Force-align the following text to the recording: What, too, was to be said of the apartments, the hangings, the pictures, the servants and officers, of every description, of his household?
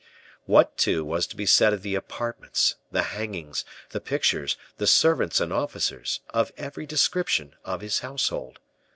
What, 0.45 0.77
too, 0.79 1.05
was 1.05 1.27
to 1.27 1.35
be 1.35 1.45
said 1.45 1.73
of 1.73 1.83
the 1.83 1.93
apartments, 1.93 2.73
the 2.91 3.03
hangings, 3.03 3.63
the 3.91 4.01
pictures, 4.01 4.57
the 4.77 4.87
servants 4.87 5.39
and 5.39 5.53
officers, 5.53 6.21
of 6.31 6.51
every 6.57 6.87
description, 6.87 7.53
of 7.65 7.81
his 7.81 7.99
household? 7.99 8.57